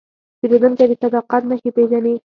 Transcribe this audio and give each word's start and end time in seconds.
پیرودونکی 0.39 0.85
د 0.89 0.93
صداقت 1.01 1.41
نښې 1.49 1.69
پېژني. 1.75 2.13